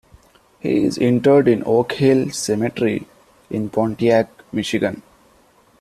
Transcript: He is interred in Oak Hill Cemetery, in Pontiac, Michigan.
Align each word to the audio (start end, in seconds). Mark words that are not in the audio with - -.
He 0.59 0.83
is 0.83 0.97
interred 0.97 1.47
in 1.47 1.61
Oak 1.63 1.91
Hill 1.91 2.31
Cemetery, 2.31 3.05
in 3.51 3.69
Pontiac, 3.69 4.31
Michigan. 4.51 5.03